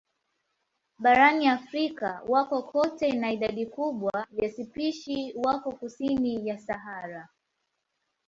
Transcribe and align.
Barani 0.99 1.47
Afrika 1.49 2.21
wako 2.27 2.61
kote 2.63 3.11
na 3.11 3.31
idadi 3.31 3.65
kubwa 3.65 4.27
ya 4.37 4.51
spishi 4.51 5.33
wako 5.35 5.71
kusini 5.71 6.47
ya 6.47 6.57
Sahara. 6.57 7.29